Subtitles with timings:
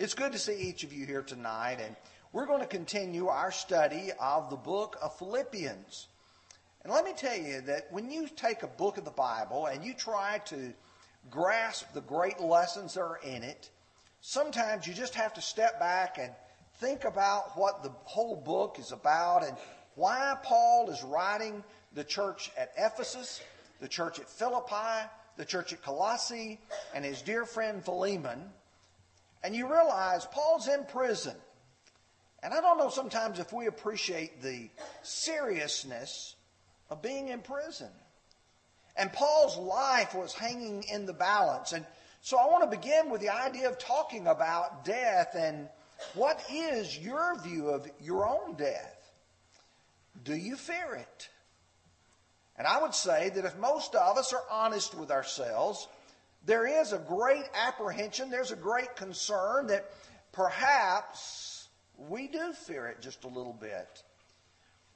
[0.00, 1.94] It's good to see each of you here tonight, and
[2.32, 6.08] we're going to continue our study of the book of Philippians.
[6.82, 9.84] And let me tell you that when you take a book of the Bible and
[9.84, 10.72] you try to
[11.28, 13.68] grasp the great lessons that are in it,
[14.22, 16.32] sometimes you just have to step back and
[16.78, 19.54] think about what the whole book is about and
[19.96, 21.62] why Paul is writing
[21.92, 23.42] the church at Ephesus,
[23.82, 25.06] the church at Philippi,
[25.36, 26.58] the church at Colossae,
[26.94, 28.50] and his dear friend Philemon.
[29.42, 31.36] And you realize Paul's in prison.
[32.42, 34.68] And I don't know sometimes if we appreciate the
[35.02, 36.34] seriousness
[36.88, 37.90] of being in prison.
[38.96, 41.72] And Paul's life was hanging in the balance.
[41.72, 41.86] And
[42.20, 45.68] so I want to begin with the idea of talking about death and
[46.14, 49.12] what is your view of your own death?
[50.24, 51.28] Do you fear it?
[52.56, 55.88] And I would say that if most of us are honest with ourselves,
[56.44, 59.90] there is a great apprehension, there's a great concern that
[60.32, 64.02] perhaps we do fear it just a little bit.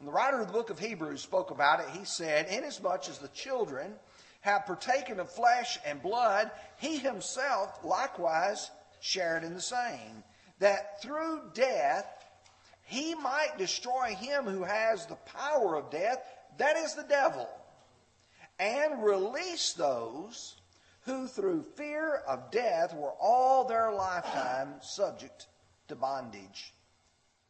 [0.01, 3.29] The writer of the book of Hebrews spoke about it, he said, Inasmuch as the
[3.29, 3.95] children
[4.41, 8.71] have partaken of flesh and blood, he himself likewise
[9.01, 10.23] shared in the same,
[10.59, 12.07] that through death
[12.83, 16.19] he might destroy him who has the power of death,
[16.59, 17.49] that is the devil,
[18.59, 20.57] and release those
[21.05, 25.47] who through fear of death were all their lifetime subject
[25.89, 26.73] to bondage.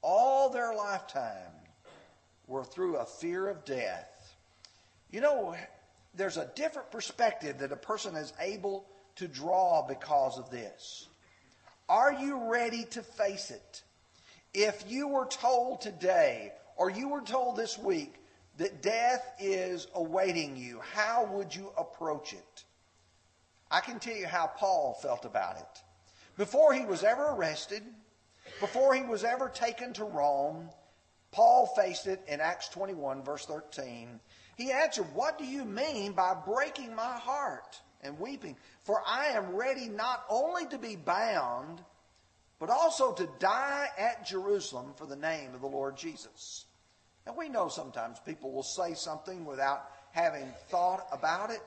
[0.03, 1.53] All their lifetime
[2.47, 4.35] were through a fear of death.
[5.11, 5.55] You know,
[6.15, 11.07] there's a different perspective that a person is able to draw because of this.
[11.89, 13.83] Are you ready to face it?
[14.53, 18.15] If you were told today, or you were told this week,
[18.59, 22.65] that death is awaiting you, how would you approach it?
[23.75, 25.83] I can tell you how Paul felt about it.
[26.37, 27.83] Before he was ever arrested,
[28.61, 30.71] before he was ever taken to Rome,
[31.33, 34.21] Paul faced it in Acts 21, verse 13.
[34.57, 38.57] He answered, What do you mean by breaking my heart and weeping?
[38.85, 41.81] For I am ready not only to be bound,
[42.61, 46.67] but also to die at Jerusalem for the name of the Lord Jesus.
[47.27, 51.63] And we know sometimes people will say something without having thought about it.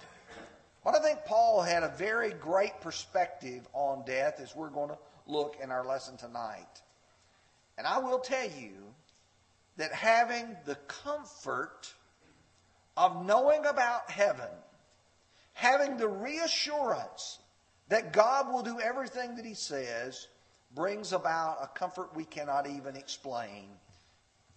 [0.83, 4.97] But I think Paul had a very great perspective on death as we're going to
[5.25, 6.81] look in our lesson tonight.
[7.77, 8.93] And I will tell you
[9.77, 11.93] that having the comfort
[12.95, 14.49] of knowing about heaven,
[15.53, 17.39] having the reassurance
[17.89, 20.27] that God will do everything that He says,
[20.73, 23.69] brings about a comfort we cannot even explain.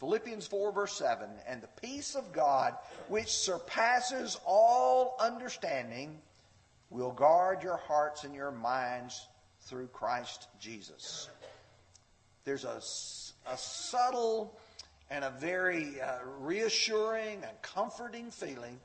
[0.00, 2.74] Philippians 4, verse 7 And the peace of God,
[3.08, 6.18] which surpasses all understanding,
[6.88, 9.28] will guard your hearts and your minds
[9.60, 11.28] through Christ Jesus.
[12.44, 12.80] There's a,
[13.46, 14.58] a subtle
[15.10, 18.80] and a very uh, reassuring and comforting feeling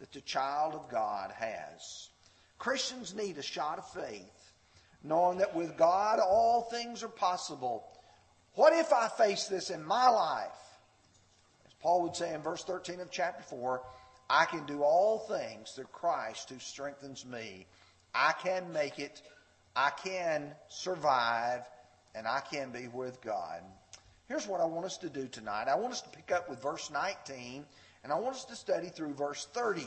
[0.00, 2.10] that the child of God has.
[2.58, 4.52] Christians need a shot of faith,
[5.02, 7.84] knowing that with God all things are possible.
[8.58, 10.50] What if I face this in my life?
[11.64, 13.80] As Paul would say in verse 13 of chapter 4,
[14.28, 17.68] I can do all things through Christ who strengthens me.
[18.12, 19.22] I can make it,
[19.76, 21.60] I can survive,
[22.16, 23.62] and I can be with God.
[24.26, 25.68] Here's what I want us to do tonight.
[25.68, 27.64] I want us to pick up with verse 19,
[28.02, 29.86] and I want us to study through verse 30.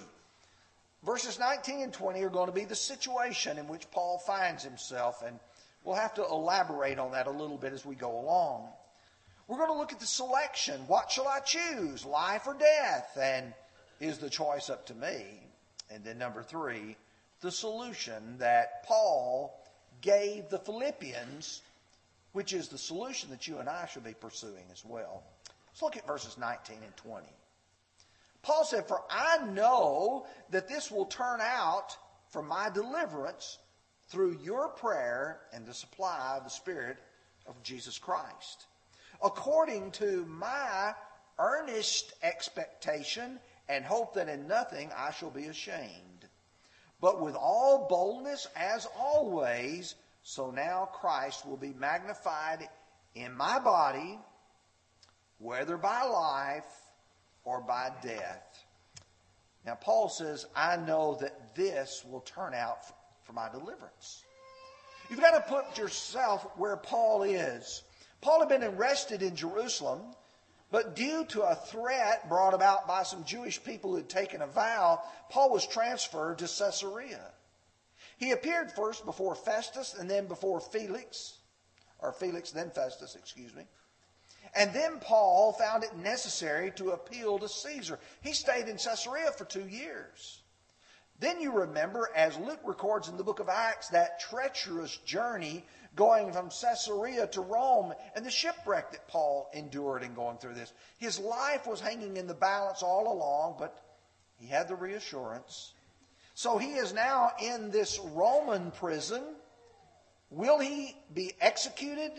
[1.03, 5.23] Verses 19 and 20 are going to be the situation in which Paul finds himself,
[5.27, 5.41] and
[5.83, 8.67] we'll have to elaborate on that a little bit as we go along.
[9.47, 10.81] We're going to look at the selection.
[10.87, 13.17] What shall I choose, life or death?
[13.19, 13.53] And
[13.99, 15.25] is the choice up to me?
[15.89, 16.95] And then number three,
[17.41, 19.59] the solution that Paul
[20.01, 21.61] gave the Philippians
[22.33, 25.23] which is the solution that you and I should be pursuing as well.
[25.67, 27.27] Let's look at verses 19 and 20.
[28.41, 31.95] Paul said, For I know that this will turn out
[32.29, 33.57] for my deliverance
[34.11, 36.97] through your prayer and the supply of the Spirit
[37.47, 38.67] of Jesus Christ,
[39.23, 40.93] according to my
[41.39, 46.27] earnest expectation and hope that in nothing I shall be ashamed,
[46.99, 52.67] but with all boldness as always so now Christ will be magnified
[53.15, 54.19] in my body,
[55.39, 56.69] whether by life
[57.43, 58.65] or by death.
[59.65, 62.85] Now, Paul says, I know that this will turn out
[63.23, 64.23] for my deliverance.
[65.09, 67.83] You've got to put yourself where Paul is.
[68.21, 70.01] Paul had been arrested in Jerusalem,
[70.71, 74.47] but due to a threat brought about by some Jewish people who had taken a
[74.47, 77.25] vow, Paul was transferred to Caesarea.
[78.17, 81.39] He appeared first before Festus and then before Felix,
[81.99, 83.63] or Felix, then Festus, excuse me.
[84.55, 87.99] And then Paul found it necessary to appeal to Caesar.
[88.21, 90.40] He stayed in Caesarea for two years.
[91.21, 95.63] Then you remember, as Luke records in the book of Acts, that treacherous journey
[95.95, 100.73] going from Caesarea to Rome and the shipwreck that Paul endured in going through this.
[100.97, 103.83] His life was hanging in the balance all along, but
[104.39, 105.73] he had the reassurance.
[106.33, 109.21] So he is now in this Roman prison.
[110.31, 112.13] Will he be executed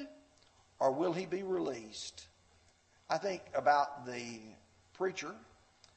[0.79, 2.29] or will he be released?
[3.11, 4.39] I think about the
[4.93, 5.35] preacher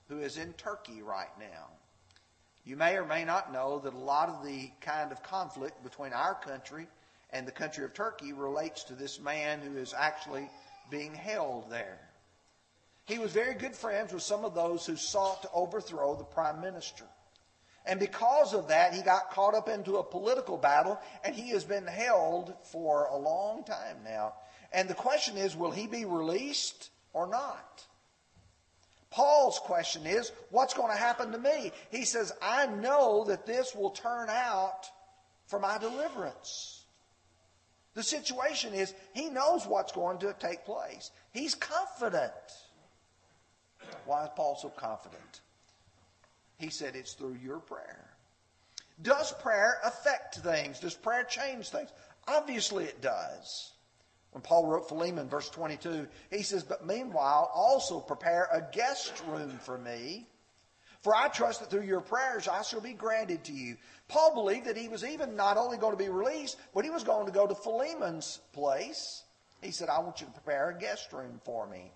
[0.09, 1.67] who is in Turkey right now.
[2.65, 6.13] You may or may not know that a lot of the kind of conflict between
[6.13, 6.87] our country
[7.29, 10.49] and the country of Turkey relates to this man who is actually
[10.89, 11.99] being held there.
[13.05, 16.59] He was very good friends with some of those who sought to overthrow the prime
[16.59, 17.05] minister.
[17.85, 21.63] And because of that, he got caught up into a political battle, and he has
[21.63, 24.33] been held for a long time now.
[24.73, 27.85] And the question is will he be released or not?
[29.15, 31.71] Paul's question is, what's going to happen to me?
[31.89, 34.89] He says, I know that this will turn out
[35.47, 36.83] for my deliverance.
[37.93, 41.11] The situation is, he knows what's going to take place.
[41.31, 42.33] He's confident.
[44.05, 45.39] Why is Paul so confident?
[46.57, 48.09] He said it's through your prayer.
[49.01, 50.81] Does prayer affect things?
[50.81, 51.89] Does prayer change things?
[52.27, 53.71] Obviously it does.
[54.35, 59.57] When Paul wrote Philemon, verse 22, he says, But meanwhile, also prepare a guest room
[59.63, 60.27] for me.
[60.99, 63.77] For I trust that through your prayers I shall be granted to you.
[64.09, 67.05] Paul believed that he was even not only going to be released, but he was
[67.05, 69.23] going to go to Philemon's place.
[69.61, 71.93] He said, I want you to prepare a guest room for me.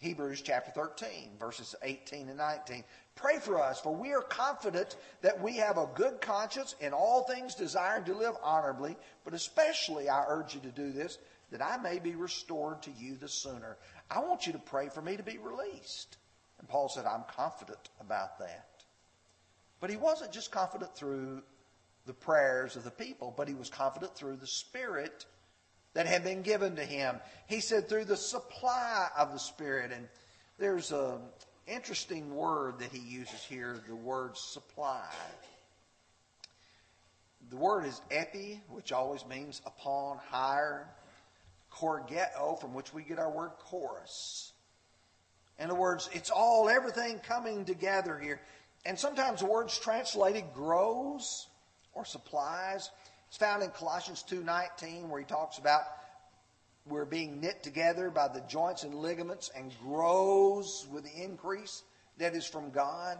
[0.00, 2.84] Hebrews chapter 13, verses 18 and 19.
[3.14, 7.22] Pray for us, for we are confident that we have a good conscience in all
[7.22, 8.94] things, desiring to live honorably,
[9.24, 11.16] but especially I urge you to do this
[11.50, 13.76] that I may be restored to you the sooner.
[14.10, 16.16] I want you to pray for me to be released.
[16.58, 18.68] And Paul said, I'm confident about that.
[19.80, 21.42] But he wasn't just confident through
[22.06, 25.26] the prayers of the people, but he was confident through the Spirit
[25.94, 27.16] that had been given to him.
[27.46, 29.92] He said, through the supply of the Spirit.
[29.92, 30.08] And
[30.58, 31.20] there's an
[31.66, 35.04] interesting word that he uses here the word supply.
[37.50, 40.88] The word is epi, which always means upon, higher
[41.78, 44.52] chorgeo, from which we get our word chorus.
[45.58, 48.40] In other words, it's all, everything coming together here.
[48.84, 51.48] And sometimes the word's translated grows
[51.94, 52.90] or supplies.
[53.28, 55.82] It's found in Colossians 2.19 where he talks about
[56.88, 61.82] we're being knit together by the joints and ligaments and grows with the increase
[62.18, 63.18] that is from God.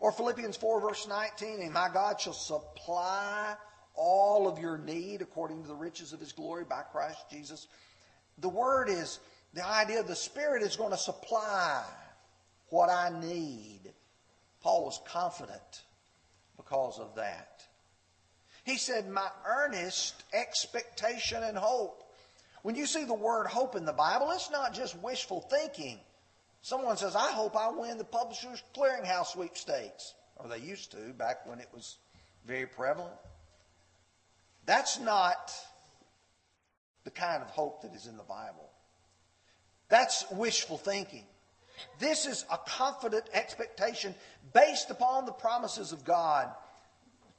[0.00, 3.54] Or Philippians 4 verse 19, and my God shall supply
[3.94, 7.66] all of your need according to the riches of his glory by Christ Jesus
[8.40, 9.18] the word is
[9.54, 11.82] the idea the Spirit is going to supply
[12.70, 13.80] what I need.
[14.60, 15.82] Paul was confident
[16.56, 17.62] because of that.
[18.64, 22.04] He said, My earnest expectation and hope.
[22.62, 25.98] When you see the word hope in the Bible, it's not just wishful thinking.
[26.60, 30.14] Someone says, I hope I win the Publishers Clearinghouse sweepstakes.
[30.36, 31.96] Or they used to back when it was
[32.46, 33.14] very prevalent.
[34.66, 35.52] That's not
[37.08, 38.68] the kind of hope that is in the Bible.
[39.88, 41.24] That's wishful thinking.
[41.98, 44.14] This is a confident expectation
[44.52, 46.50] based upon the promises of God.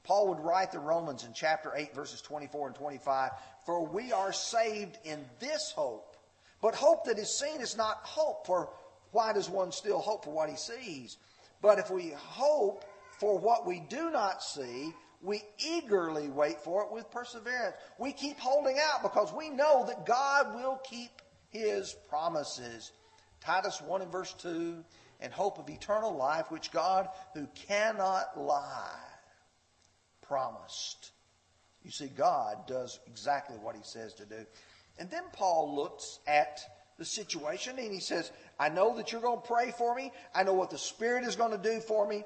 [0.02, 3.30] Paul would write the Romans in chapter 8, verses 24 and 25
[3.64, 6.16] For we are saved in this hope.
[6.60, 8.70] But hope that is seen is not hope, for
[9.12, 11.16] why does one still hope for what he sees?
[11.62, 12.84] But if we hope
[13.20, 17.76] for what we do not see, we eagerly wait for it with perseverance.
[17.98, 21.10] We keep holding out because we know that God will keep
[21.50, 22.92] his promises.
[23.40, 24.82] Titus 1 and verse 2
[25.20, 28.96] and hope of eternal life, which God, who cannot lie,
[30.22, 31.12] promised.
[31.82, 34.46] You see, God does exactly what he says to do.
[34.98, 36.60] And then Paul looks at
[36.98, 40.12] the situation and he says, I know that you're going to pray for me.
[40.34, 42.24] I know what the Spirit is going to do for me.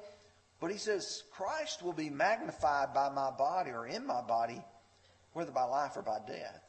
[0.64, 4.64] But he says, Christ will be magnified by my body or in my body,
[5.34, 6.64] whether by life or by death.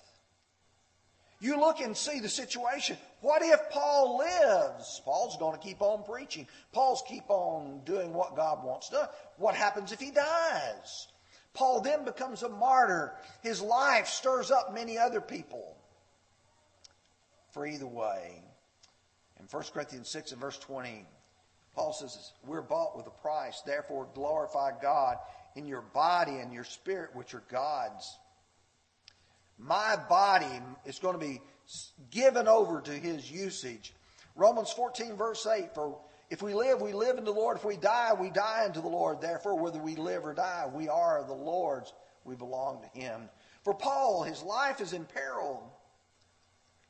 [1.40, 2.98] You look and see the situation.
[3.22, 5.02] What if Paul lives?
[5.06, 6.46] Paul's going to keep on preaching.
[6.74, 9.08] Paul's keep on doing what God wants done.
[9.38, 11.08] What happens if he dies?
[11.54, 13.14] Paul then becomes a martyr.
[13.44, 15.78] His life stirs up many other people.
[17.54, 18.44] For either way,
[19.40, 21.08] in 1 Corinthians 6 and verse 20,
[21.76, 23.62] Paul says, We're bought with a price.
[23.66, 25.18] Therefore, glorify God
[25.56, 28.18] in your body and your spirit, which are God's.
[29.58, 31.42] My body is going to be
[32.12, 33.94] given over to his usage.
[34.36, 35.98] Romans 14, verse 8 For
[36.30, 37.58] if we live, we live in the Lord.
[37.58, 39.22] If we die, we die unto the Lord.
[39.22, 41.94] Therefore, whether we live or die, we are the Lord's.
[42.24, 43.30] We belong to him.
[43.64, 45.72] For Paul, his life is in peril,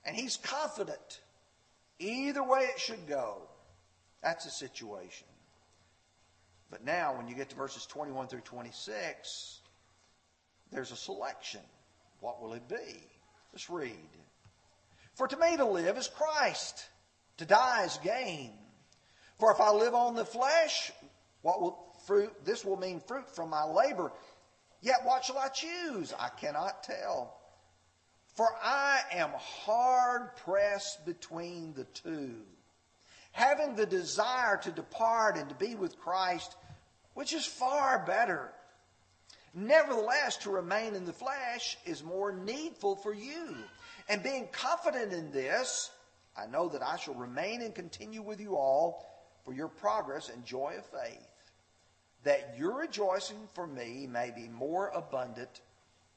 [0.05, 1.21] and he's confident
[1.99, 3.41] either way it should go.
[4.25, 5.27] That's the situation.
[6.71, 9.59] But now, when you get to verses 21 through 26,
[10.71, 11.61] there's a selection.
[12.21, 13.07] What will it be?
[13.53, 14.09] Let's read.
[15.13, 16.87] For to me to live is Christ,
[17.37, 18.49] to die is gain.
[19.37, 20.91] For if I live on the flesh,
[21.43, 22.33] what will fruit?
[22.43, 24.11] This will mean fruit from my labor.
[24.81, 26.15] Yet what shall I choose?
[26.17, 27.37] I cannot tell.
[28.33, 32.41] For I am hard pressed between the two,
[33.35, 36.55] having the desire to depart and to be with Christ,
[37.15, 38.49] which is far better.
[39.53, 43.57] Nevertheless, to remain in the flesh is more needful for you.
[44.07, 45.91] And being confident in this,
[46.37, 49.05] I know that I shall remain and continue with you all
[49.43, 51.27] for your progress and joy of faith,
[52.23, 55.59] that your rejoicing for me may be more abundant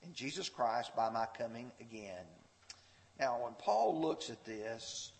[0.05, 2.27] in Jesus Christ by my coming again.
[3.19, 5.11] Now, when Paul looks at this,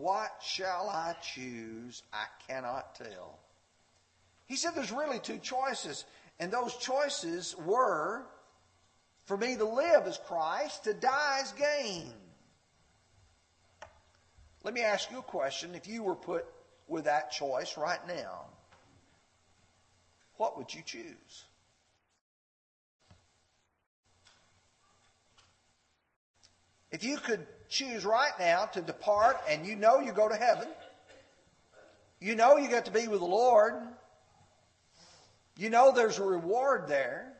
[0.00, 2.02] what shall I choose?
[2.12, 3.38] I cannot tell.
[4.46, 6.04] He said there's really two choices,
[6.38, 8.24] and those choices were
[9.26, 12.12] for me to live as Christ, to die as gain.
[14.64, 15.74] Let me ask you a question.
[15.74, 16.46] If you were put
[16.88, 18.46] with that choice right now,
[20.36, 21.44] what would you choose?
[26.90, 30.68] If you could choose right now to depart and you know you go to heaven,
[32.20, 33.74] you know you get to be with the Lord,
[35.56, 37.32] you know there's a reward there.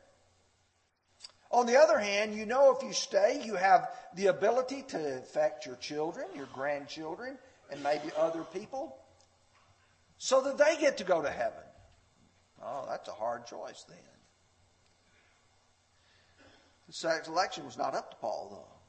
[1.51, 5.65] On the other hand, you know if you stay, you have the ability to affect
[5.65, 7.37] your children, your grandchildren,
[7.69, 8.95] and maybe other people
[10.17, 11.63] so that they get to go to heaven.
[12.63, 13.97] Oh, that's a hard choice then.
[16.87, 18.80] The selection was not up to Paul, though.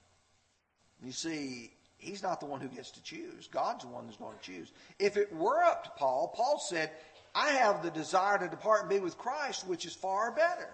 [1.05, 3.49] You see, he's not the one who gets to choose.
[3.49, 4.73] God's the one who's going to choose.
[4.99, 6.91] If it were up to Paul, Paul said,
[7.35, 10.69] I have the desire to depart and be with Christ, which is far better.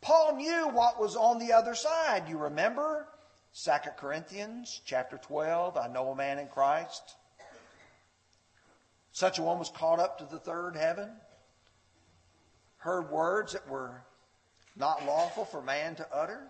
[0.00, 2.28] Paul knew what was on the other side.
[2.28, 3.08] You remember?
[3.64, 7.16] 2 Corinthians chapter 12, I know a man in Christ.
[9.10, 11.10] Such a one was caught up to the third heaven,
[12.76, 14.02] heard words that were
[14.76, 16.46] not lawful for man to utter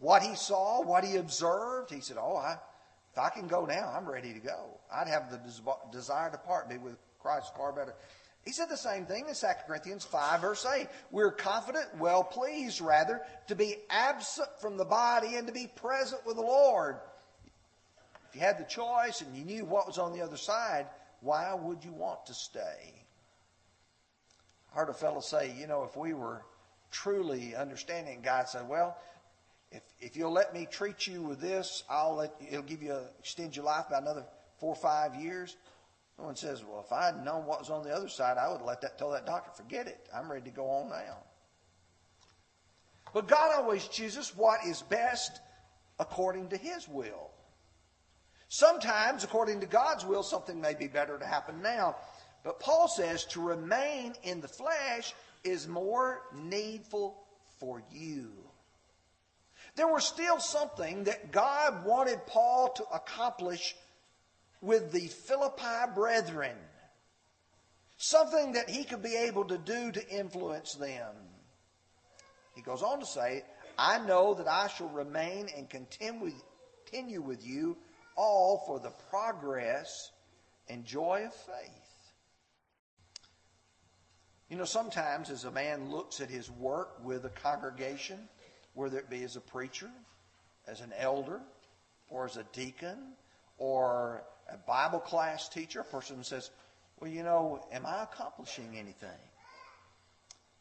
[0.00, 2.58] what he saw, what he observed, he said, Oh, I,
[3.12, 4.78] if I can go now, I'm ready to go.
[4.94, 5.40] I'd have the
[5.90, 7.94] desire to part, be with Christ far better.
[8.44, 10.86] He said the same thing in 2 Corinthians 5, verse 8.
[11.10, 16.24] We're confident, well pleased, rather, to be absent from the body and to be present
[16.24, 16.98] with the Lord.
[18.28, 20.86] If you had the choice and you knew what was on the other side,
[21.22, 22.94] why would you want to stay?
[24.72, 26.42] I heard a fellow say, you know, if we were
[26.92, 28.96] truly understanding, God said, well,
[29.70, 33.02] if, if you'll let me treat you with this, I'll let, it'll give you, a,
[33.18, 34.24] extend your life by another
[34.58, 35.56] four or five years.
[36.16, 38.80] Someone says, well, if I'd known what was on the other side, I would let
[38.80, 40.08] that, tell that doctor, forget it.
[40.14, 41.18] I'm ready to go on now.
[43.12, 45.40] But God always chooses what is best
[45.98, 47.30] according to His will.
[48.48, 51.96] Sometimes, according to God's will, something may be better to happen now.
[52.44, 57.18] But Paul says to remain in the flesh is more needful
[57.58, 58.45] for you.
[59.76, 63.76] There was still something that God wanted Paul to accomplish
[64.62, 66.56] with the Philippi brethren.
[67.98, 71.14] Something that he could be able to do to influence them.
[72.54, 73.44] He goes on to say,
[73.78, 77.76] I know that I shall remain and continue with you
[78.16, 80.10] all for the progress
[80.68, 82.12] and joy of faith.
[84.48, 88.28] You know, sometimes as a man looks at his work with a congregation,
[88.76, 89.90] whether it be as a preacher,
[90.68, 91.40] as an elder,
[92.08, 92.98] or as a deacon,
[93.58, 96.50] or a Bible class teacher, a person says,
[97.00, 99.08] Well, you know, am I accomplishing anything?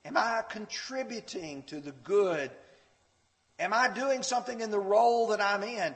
[0.06, 2.52] Am I contributing to the good?
[3.60, 5.94] Am I doing something in the role that I'm in?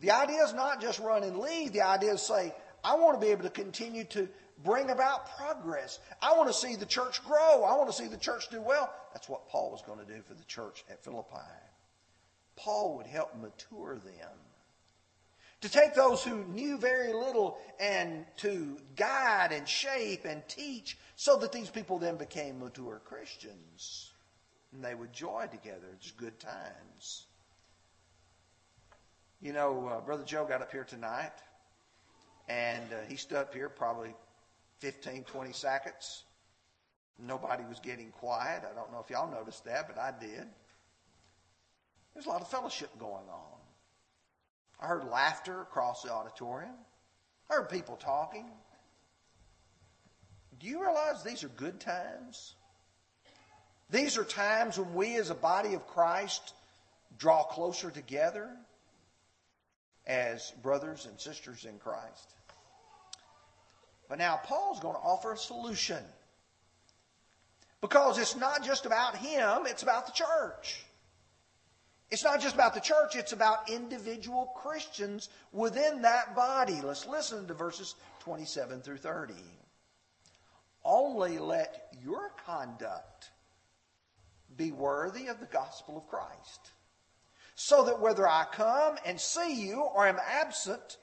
[0.00, 1.72] The idea is not just run and leave.
[1.72, 4.28] The idea is say, I want to be able to continue to
[4.64, 5.98] bring about progress.
[6.20, 7.64] I want to see the church grow.
[7.64, 8.92] I want to see the church do well.
[9.12, 11.36] That's what Paul was going to do for the church at Philippi.
[12.56, 14.38] Paul would help mature them.
[15.62, 21.36] To take those who knew very little and to guide and shape and teach so
[21.36, 24.10] that these people then became mature Christians.
[24.72, 25.86] and they would joy together.
[25.94, 27.26] It's good times.
[29.40, 31.32] You know, uh, Brother Joe got up here tonight,
[32.48, 34.14] and uh, he stood up here probably
[34.80, 36.24] 15, 20 seconds.
[37.18, 38.62] Nobody was getting quiet.
[38.70, 40.46] I don't know if y'all noticed that, but I did.
[42.14, 43.58] There's a lot of fellowship going on.
[44.80, 46.74] I heard laughter across the auditorium.
[47.50, 48.46] I heard people talking.
[50.58, 52.54] Do you realize these are good times?
[53.90, 56.54] These are times when we as a body of Christ
[57.18, 58.48] draw closer together
[60.06, 62.34] as brothers and sisters in Christ.
[64.10, 66.02] But now Paul's going to offer a solution.
[67.80, 70.84] Because it's not just about him, it's about the church.
[72.10, 76.80] It's not just about the church, it's about individual Christians within that body.
[76.82, 79.32] Let's listen to verses 27 through 30.
[80.84, 83.30] Only let your conduct
[84.56, 86.70] be worthy of the gospel of Christ,
[87.54, 90.96] so that whether I come and see you or am absent,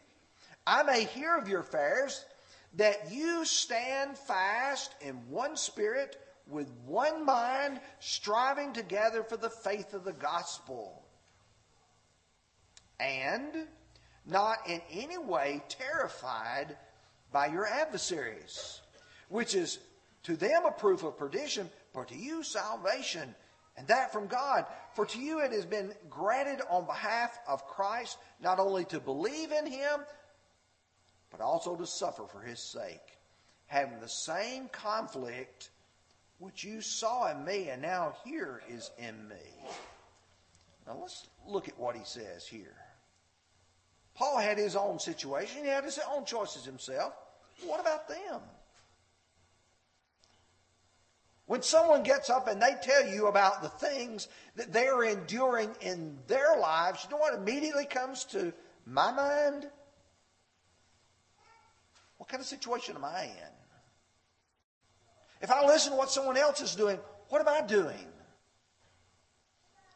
[0.65, 2.25] I may hear of your affairs,
[2.75, 9.93] that you stand fast in one spirit with one mind, striving together for the faith
[9.93, 11.03] of the gospel.
[13.00, 13.67] And
[14.25, 16.77] not in any way terrified
[17.31, 18.81] by your adversaries,
[19.29, 19.79] which is
[20.24, 23.33] to them a proof of perdition, but to you salvation,
[23.77, 24.65] and that from God.
[24.93, 29.51] For to you it has been granted on behalf of Christ not only to believe
[29.51, 30.01] in him,
[31.31, 33.17] but also to suffer for his sake,
[33.65, 35.69] having the same conflict
[36.39, 39.69] which you saw in me and now here is in me.
[40.86, 42.75] Now let's look at what he says here.
[44.15, 47.13] Paul had his own situation, he had his own choices himself.
[47.65, 48.41] What about them?
[51.48, 56.17] When someone gets up and they tell you about the things that they're enduring in
[56.27, 58.53] their lives, you know what immediately comes to
[58.86, 59.67] my mind?
[62.17, 63.53] What kind of situation am I in?
[65.41, 66.99] If I listen to what someone else is doing,
[67.30, 68.08] what am I doing?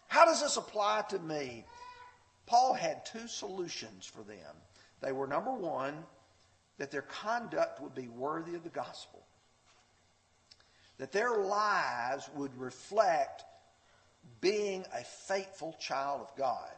[0.07, 1.65] How does this apply to me?
[2.45, 4.55] Paul had two solutions for them.
[5.01, 5.95] They were number one,
[6.77, 9.25] that their conduct would be worthy of the gospel,
[10.97, 13.43] that their lives would reflect
[14.41, 16.75] being a faithful child of God.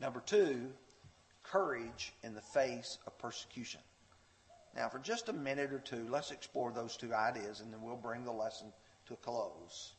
[0.00, 0.70] Number two,
[1.42, 3.80] courage in the face of persecution.
[4.74, 7.96] Now, for just a minute or two, let's explore those two ideas and then we'll
[7.96, 8.72] bring the lesson
[9.06, 9.92] to a close.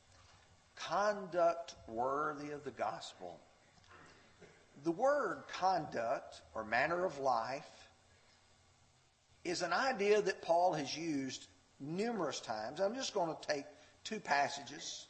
[0.76, 3.40] Conduct worthy of the gospel.
[4.84, 7.70] The word conduct or manner of life
[9.44, 11.48] is an idea that Paul has used
[11.80, 12.80] numerous times.
[12.80, 13.66] I'm just going to take
[14.04, 15.06] two passages,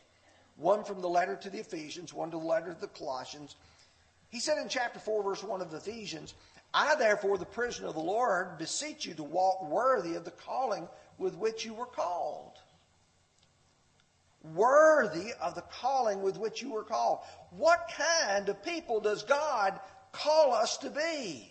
[0.58, 3.56] one from the letter to the Ephesians, one to the letter to the Colossians.
[4.30, 6.34] He said in chapter 4, verse 1 of the Ephesians,
[6.74, 10.88] I, therefore, the prisoner of the Lord, beseech you to walk worthy of the calling
[11.18, 12.54] with which you were called.
[14.42, 17.20] Worthy of the calling with which you were called.
[17.52, 19.80] What kind of people does God
[20.12, 21.50] call us to be?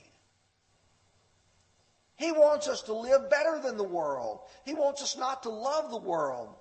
[2.16, 4.40] He wants us to live better than the world.
[4.64, 6.54] He wants us not to love the world.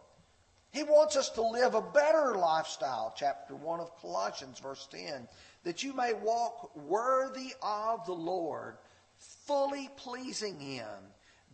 [0.71, 3.13] He wants us to live a better lifestyle.
[3.17, 5.27] Chapter 1 of Colossians, verse 10
[5.63, 8.77] that you may walk worthy of the Lord,
[9.45, 10.85] fully pleasing Him,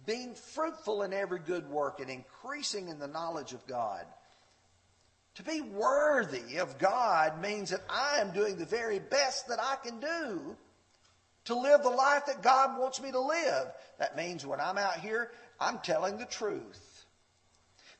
[0.05, 4.05] being fruitful in every good work and increasing in the knowledge of God.
[5.35, 9.75] To be worthy of God means that I am doing the very best that I
[9.75, 10.55] can do
[11.45, 13.67] to live the life that God wants me to live.
[13.99, 17.05] That means when I'm out here, I'm telling the truth.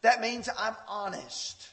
[0.01, 1.69] That means I'm honest.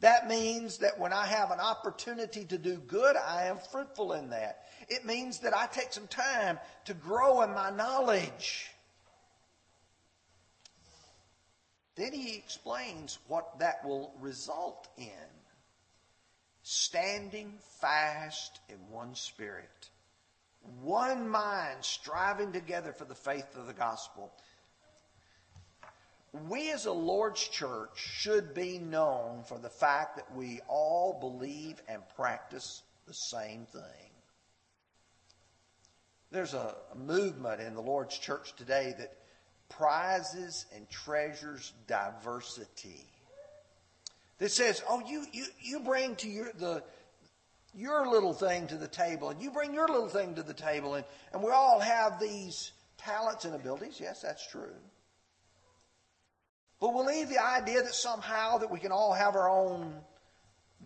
[0.00, 4.30] That means that when I have an opportunity to do good, I am fruitful in
[4.30, 4.66] that.
[4.88, 8.70] It means that I take some time to grow in my knowledge.
[11.96, 15.06] Then he explains what that will result in.
[16.62, 19.88] Standing fast in one spirit,
[20.82, 24.32] one mind, striving together for the faith of the gospel
[26.48, 31.80] we as a Lord's church should be known for the fact that we all believe
[31.88, 34.10] and practice the same thing.
[36.30, 39.16] There's a, movement in the Lord's church today that
[39.68, 43.06] prizes and treasures diversity.
[44.38, 46.82] That says, oh, you, you, you bring to your, the,
[47.74, 50.94] your little thing to the table, and you bring your little thing to the table,
[50.94, 53.98] and, and we all have these talents and abilities.
[54.00, 54.74] Yes, that's true.
[56.80, 59.94] But we'll leave the idea that somehow that we can all have our own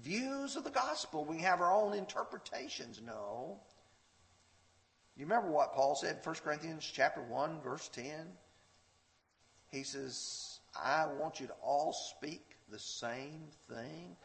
[0.03, 1.25] views of the gospel.
[1.25, 3.01] We have our own interpretations.
[3.05, 3.61] No.
[5.17, 8.05] You remember what Paul said in 1 Corinthians chapter 1, verse 10?
[9.71, 14.17] He says, I want you to all speak the same thing,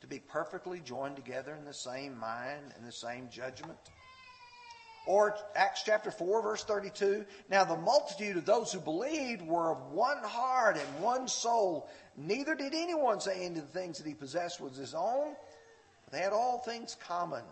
[0.00, 3.78] to be perfectly joined together in the same mind and the same judgment.
[5.06, 7.24] Or Acts chapter 4, verse 32.
[7.48, 11.88] Now the multitude of those who believed were of one heart and one soul.
[12.16, 15.34] Neither did anyone say any of the things that he possessed was his own.
[16.10, 17.44] They had all things common.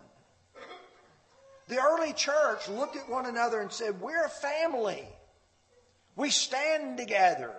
[1.67, 5.07] The early church looked at one another and said, We're a family.
[6.15, 7.53] We stand together.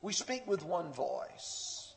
[0.00, 1.94] We speak with one voice.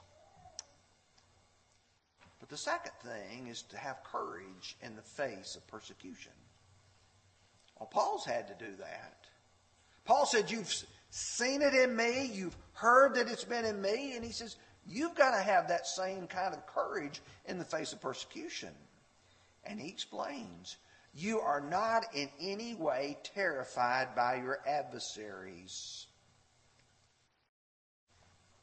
[2.40, 6.32] But the second thing is to have courage in the face of persecution.
[7.80, 9.16] Well, Paul's had to do that.
[10.06, 10.74] Paul said, You've
[11.10, 14.56] seen it in me, you've heard that it's been in me, and he says,
[14.88, 18.70] You've got to have that same kind of courage in the face of persecution.
[19.64, 20.78] And he explains,
[21.14, 26.06] You are not in any way terrified by your adversaries.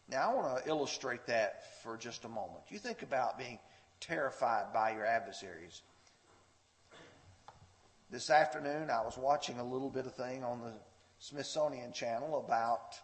[0.09, 2.65] Now, I want to illustrate that for just a moment.
[2.69, 3.59] You think about being
[3.99, 5.83] terrified by your adversaries.
[8.13, 10.75] This afternoon, I was watching a little bit of thing on the
[11.19, 12.95] Smithsonian Channel about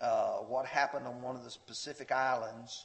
[0.00, 2.84] uh, what happened on one of the Pacific Islands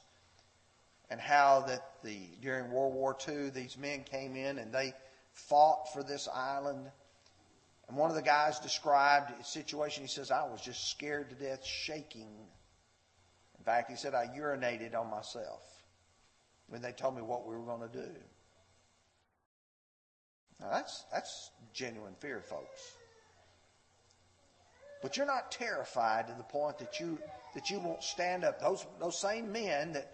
[1.09, 4.93] and how that the during World War II these men came in and they
[5.31, 6.91] fought for this island.
[7.87, 10.03] And one of the guys described a situation.
[10.03, 12.37] He says, "I was just scared to death, shaking."
[13.57, 15.63] In fact, he said, "I urinated on myself
[16.67, 18.13] when they told me what we were going to do."
[20.63, 22.95] Now that's, that's genuine fear, folks.
[25.01, 27.19] But you're not terrified to the point that you,
[27.53, 28.61] that you won't stand up.
[28.61, 30.09] Those, those same men that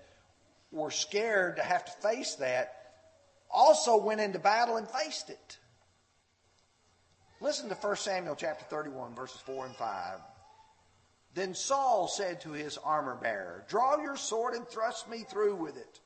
[0.71, 2.73] were scared to have to face that
[3.51, 5.57] also went into battle and faced it.
[7.39, 10.19] Listen to 1 Samuel chapter 31, verses 4 and 5.
[11.35, 15.77] Then Saul said to his armor bearer, Draw your sword and thrust me through with
[15.77, 15.99] it,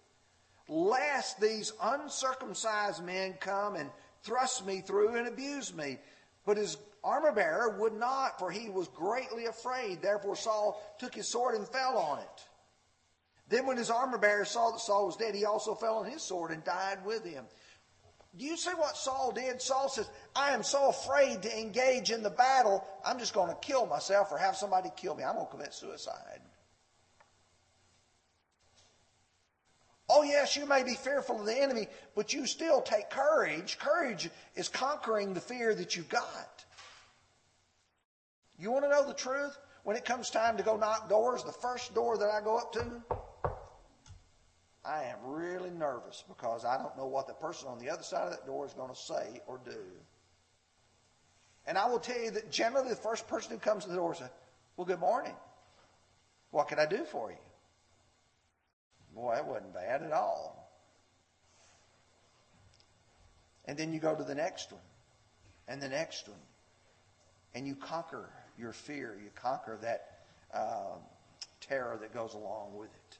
[0.67, 3.89] lest these uncircumcised men come and
[4.23, 5.99] thrust me through and abused me.
[6.45, 10.01] But his armor bearer would not, for he was greatly afraid.
[10.01, 12.43] Therefore Saul took his sword and fell on it.
[13.49, 16.21] Then when his armor bearer saw that Saul was dead, he also fell on his
[16.21, 17.45] sword and died with him.
[18.35, 19.61] Do you see what Saul did?
[19.61, 23.55] Saul says, I am so afraid to engage in the battle, I'm just going to
[23.55, 25.23] kill myself or have somebody kill me.
[25.23, 26.41] I'm going to commit suicide.
[30.15, 33.79] Oh, yes, you may be fearful of the enemy, but you still take courage.
[33.79, 36.63] Courage is conquering the fear that you've got.
[38.59, 39.57] You want to know the truth?
[39.83, 42.73] When it comes time to go knock doors, the first door that I go up
[42.73, 42.85] to,
[44.85, 48.25] I am really nervous because I don't know what the person on the other side
[48.25, 49.81] of that door is going to say or do.
[51.65, 54.13] And I will tell you that generally the first person who comes to the door
[54.13, 54.29] says,
[54.77, 55.33] Well, good morning.
[56.51, 57.37] What can I do for you?
[59.15, 60.59] Boy, that wasn't bad at all.
[63.65, 64.81] And then you go to the next one,
[65.67, 66.39] and the next one,
[67.55, 69.17] and you conquer your fear.
[69.23, 70.19] You conquer that
[70.53, 70.97] uh,
[71.61, 73.17] terror that goes along with it.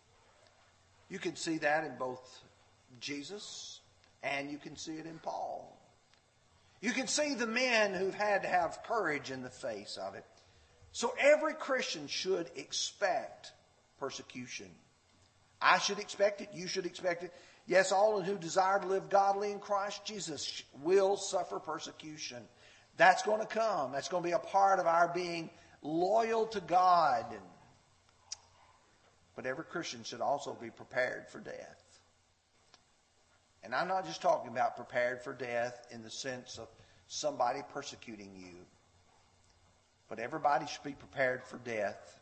[1.09, 2.43] You can see that in both
[2.99, 3.79] Jesus
[4.23, 5.77] and you can see it in Paul.
[6.81, 10.25] You can see the men who've had to have courage in the face of it.
[10.91, 13.51] So every Christian should expect
[13.99, 14.69] persecution.
[15.63, 16.49] I should expect it.
[16.53, 17.33] You should expect it.
[17.65, 22.43] Yes, all who desire to live godly in Christ Jesus will suffer persecution.
[22.97, 23.93] That's going to come.
[23.93, 25.49] That's going to be a part of our being
[25.81, 27.25] loyal to God.
[29.37, 31.83] But every Christian should also be prepared for death.
[33.63, 36.67] And I'm not just talking about prepared for death in the sense of
[37.07, 38.57] somebody persecuting you,
[40.09, 42.19] but everybody should be prepared for death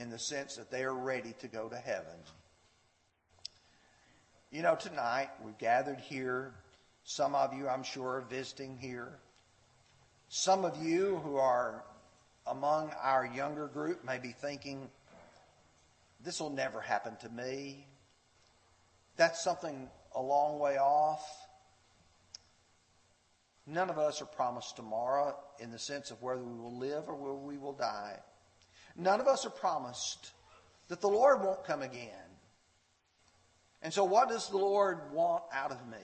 [0.00, 2.16] in the sense that they are ready to go to heaven.
[4.50, 6.54] You know, tonight we've gathered here.
[7.04, 9.12] Some of you, I'm sure, are visiting here.
[10.30, 11.84] Some of you who are
[12.46, 14.88] among our younger group may be thinking,
[16.24, 17.86] this will never happen to me.
[19.16, 21.28] That's something a long way off.
[23.66, 27.14] None of us are promised tomorrow in the sense of whether we will live or
[27.14, 28.18] whether we will die.
[28.96, 30.32] None of us are promised
[30.88, 32.08] that the Lord won't come again.
[33.82, 35.98] And so, what does the Lord want out of me?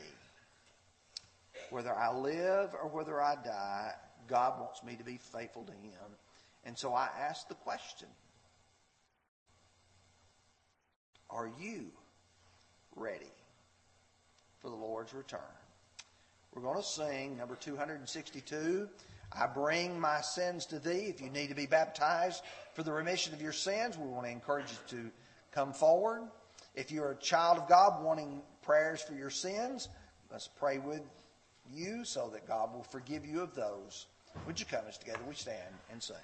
[1.70, 3.92] Whether I live or whether I die,
[4.28, 6.16] God wants me to be faithful to Him.
[6.64, 8.08] And so I ask the question
[11.28, 11.86] Are you
[12.94, 13.32] ready?
[14.66, 15.38] for the Lord's return.
[16.52, 18.88] We're going to sing number 262.
[19.32, 21.06] I bring my sins to thee.
[21.06, 22.42] If you need to be baptized
[22.74, 25.10] for the remission of your sins, we want to encourage you to
[25.52, 26.22] come forward.
[26.74, 29.88] If you're a child of God wanting prayers for your sins,
[30.30, 31.02] let's pray with
[31.72, 34.06] you so that God will forgive you of those.
[34.46, 36.16] Would you come as together we stand and sing?